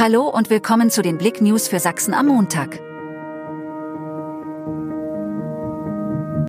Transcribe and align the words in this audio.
Hallo 0.00 0.28
und 0.28 0.48
willkommen 0.48 0.90
zu 0.90 1.02
den 1.02 1.18
Blick 1.18 1.40
News 1.40 1.66
für 1.66 1.80
Sachsen 1.80 2.14
am 2.14 2.28
Montag. 2.28 2.78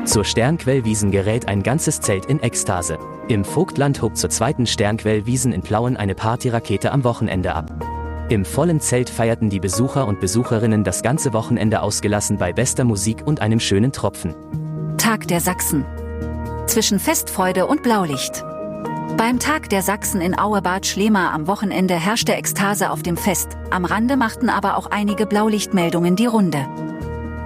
Zur 0.05 0.23
Sternquellwiesen 0.23 1.09
gerät 1.09 1.47
ein 1.47 1.63
ganzes 1.63 1.99
Zelt 1.99 2.27
in 2.27 2.43
Ekstase. 2.43 2.99
Im 3.27 3.43
Vogtland 3.43 4.03
hob 4.03 4.17
zur 4.17 4.29
zweiten 4.29 4.67
Sternquellwiesen 4.67 5.51
in 5.51 5.63
Plauen 5.63 5.97
eine 5.97 6.13
Partyrakete 6.13 6.91
am 6.91 7.03
Wochenende 7.03 7.55
ab. 7.55 7.71
Im 8.29 8.45
vollen 8.45 8.81
Zelt 8.81 9.09
feierten 9.09 9.49
die 9.49 9.59
Besucher 9.59 10.05
und 10.05 10.19
Besucherinnen 10.19 10.83
das 10.83 11.01
ganze 11.01 11.33
Wochenende 11.33 11.81
ausgelassen 11.81 12.37
bei 12.37 12.53
bester 12.53 12.83
Musik 12.83 13.23
und 13.25 13.41
einem 13.41 13.59
schönen 13.59 13.91
Tropfen. 13.91 14.35
Tag 14.99 15.27
der 15.27 15.39
Sachsen. 15.39 15.87
Zwischen 16.67 16.99
Festfreude 16.99 17.65
und 17.65 17.81
Blaulicht. 17.81 18.45
Beim 19.17 19.39
Tag 19.39 19.69
der 19.69 19.81
Sachsen 19.81 20.21
in 20.21 20.37
Auebad 20.37 20.85
Schlema 20.85 21.33
am 21.33 21.47
Wochenende 21.47 21.95
herrschte 21.95 22.33
Ekstase 22.33 22.91
auf 22.91 23.03
dem 23.03 23.17
Fest, 23.17 23.57
am 23.69 23.85
Rande 23.85 24.15
machten 24.17 24.49
aber 24.49 24.77
auch 24.77 24.87
einige 24.87 25.25
Blaulichtmeldungen 25.25 26.15
die 26.15 26.25
Runde. 26.25 26.65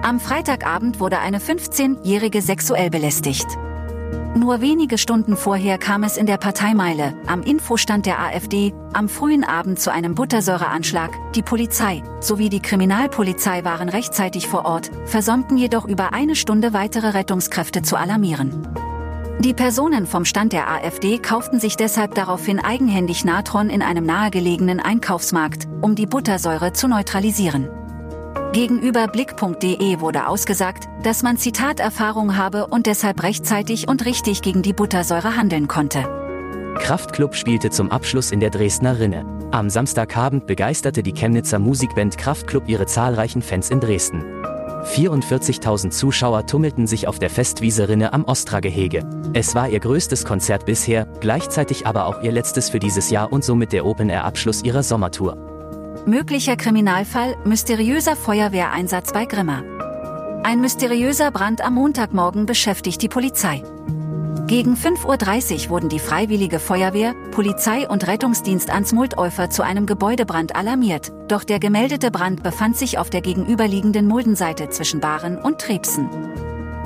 Am 0.02 0.20
Freitagabend 0.20 1.00
wurde 1.00 1.18
eine 1.18 1.38
15-Jährige 1.38 2.42
sexuell 2.42 2.90
belästigt. 2.90 3.46
Nur 4.36 4.60
wenige 4.60 4.98
Stunden 4.98 5.36
vorher 5.36 5.78
kam 5.78 6.02
es 6.02 6.16
in 6.16 6.26
der 6.26 6.38
Parteimeile, 6.38 7.14
am 7.26 7.42
Infostand 7.42 8.04
der 8.04 8.20
AfD, 8.20 8.74
am 8.92 9.08
frühen 9.08 9.44
Abend 9.44 9.78
zu 9.78 9.92
einem 9.92 10.14
Buttersäureanschlag. 10.14 11.10
Die 11.34 11.42
Polizei 11.42 12.02
sowie 12.20 12.48
die 12.48 12.60
Kriminalpolizei 12.60 13.64
waren 13.64 13.88
rechtzeitig 13.88 14.48
vor 14.48 14.64
Ort, 14.64 14.90
versäumten 15.06 15.56
jedoch 15.56 15.86
über 15.86 16.12
eine 16.12 16.34
Stunde 16.34 16.72
weitere 16.72 17.10
Rettungskräfte 17.10 17.82
zu 17.82 17.96
alarmieren. 17.96 18.66
Die 19.40 19.52
Personen 19.52 20.06
vom 20.06 20.24
Stand 20.24 20.52
der 20.52 20.70
AfD 20.70 21.18
kauften 21.18 21.58
sich 21.60 21.76
deshalb 21.76 22.14
daraufhin 22.14 22.60
eigenhändig 22.60 23.24
Natron 23.24 23.68
in 23.68 23.82
einem 23.82 24.06
nahegelegenen 24.06 24.80
Einkaufsmarkt, 24.80 25.66
um 25.80 25.94
die 25.94 26.06
Buttersäure 26.06 26.72
zu 26.72 26.88
neutralisieren. 26.88 27.68
Gegenüber 28.52 29.08
Blick.de 29.08 30.00
wurde 30.00 30.28
ausgesagt, 30.28 30.88
dass 31.02 31.24
man 31.24 31.36
Zitaterfahrung 31.36 32.36
habe 32.36 32.68
und 32.68 32.86
deshalb 32.86 33.22
rechtzeitig 33.24 33.88
und 33.88 34.04
richtig 34.04 34.42
gegen 34.42 34.62
die 34.62 34.72
Buttersäure 34.72 35.36
handeln 35.36 35.66
konnte. 35.66 36.04
Kraftklub 36.78 37.34
spielte 37.34 37.70
zum 37.70 37.90
Abschluss 37.90 38.30
in 38.30 38.40
der 38.40 38.50
Dresdner 38.50 38.98
Rinne. 38.98 39.26
Am 39.50 39.68
Samstagabend 39.68 40.46
begeisterte 40.46 41.02
die 41.02 41.12
Chemnitzer 41.12 41.58
Musikband 41.58 42.16
Kraftklub 42.16 42.68
ihre 42.68 42.86
zahlreichen 42.86 43.42
Fans 43.42 43.70
in 43.70 43.80
Dresden. 43.80 44.24
44.000 44.84 45.90
Zuschauer 45.90 46.46
tummelten 46.46 46.86
sich 46.86 47.08
auf 47.08 47.18
der 47.18 47.30
Festwiese 47.30 47.88
Rinne 47.88 48.12
am 48.12 48.24
Ostra-Gehege. 48.24 49.08
Es 49.32 49.54
war 49.54 49.68
ihr 49.68 49.80
größtes 49.80 50.24
Konzert 50.24 50.66
bisher, 50.66 51.06
gleichzeitig 51.20 51.86
aber 51.86 52.06
auch 52.06 52.22
ihr 52.22 52.32
letztes 52.32 52.70
für 52.70 52.78
dieses 52.78 53.10
Jahr 53.10 53.32
und 53.32 53.44
somit 53.44 53.72
der 53.72 53.86
Open-Air-Abschluss 53.86 54.62
ihrer 54.62 54.82
Sommertour. 54.82 55.36
Möglicher 56.06 56.56
Kriminalfall, 56.56 57.34
mysteriöser 57.44 58.14
Feuerwehreinsatz 58.14 59.12
bei 59.12 59.24
Grimma. 59.24 59.62
Ein 60.42 60.60
mysteriöser 60.60 61.30
Brand 61.30 61.62
am 61.62 61.74
Montagmorgen 61.74 62.44
beschäftigt 62.44 63.00
die 63.00 63.08
Polizei. 63.08 63.62
Gegen 64.54 64.76
5.30 64.76 65.64
Uhr 65.64 65.70
wurden 65.70 65.88
die 65.88 65.98
Freiwillige 65.98 66.60
Feuerwehr, 66.60 67.16
Polizei 67.32 67.88
und 67.88 68.06
Rettungsdienst 68.06 68.70
Ansmultäufer 68.70 69.50
zu 69.50 69.64
einem 69.64 69.84
Gebäudebrand 69.84 70.54
alarmiert, 70.54 71.10
doch 71.26 71.42
der 71.42 71.58
gemeldete 71.58 72.12
Brand 72.12 72.44
befand 72.44 72.76
sich 72.76 72.96
auf 72.96 73.10
der 73.10 73.20
gegenüberliegenden 73.20 74.06
Muldenseite 74.06 74.68
zwischen 74.68 75.00
Baren 75.00 75.38
und 75.38 75.60
Trebsen. 75.60 76.08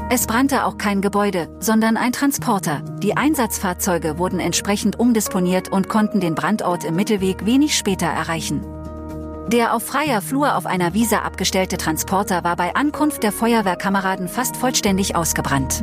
Es 0.08 0.26
brannte 0.26 0.64
auch 0.64 0.78
kein 0.78 1.02
Gebäude, 1.02 1.50
sondern 1.60 1.98
ein 1.98 2.12
Transporter. 2.12 2.80
Die 3.02 3.18
Einsatzfahrzeuge 3.18 4.16
wurden 4.16 4.40
entsprechend 4.40 4.98
umdisponiert 4.98 5.70
und 5.70 5.90
konnten 5.90 6.20
den 6.20 6.34
Brandort 6.34 6.84
im 6.84 6.96
Mittelweg 6.96 7.44
wenig 7.44 7.76
später 7.76 8.06
erreichen. 8.06 8.64
Der 9.48 9.74
auf 9.74 9.82
freier 9.82 10.22
Flur 10.22 10.56
auf 10.56 10.64
einer 10.64 10.94
Wiese 10.94 11.20
abgestellte 11.20 11.76
Transporter 11.76 12.44
war 12.44 12.56
bei 12.56 12.74
Ankunft 12.74 13.22
der 13.22 13.32
Feuerwehrkameraden 13.32 14.28
fast 14.28 14.56
vollständig 14.56 15.16
ausgebrannt. 15.16 15.82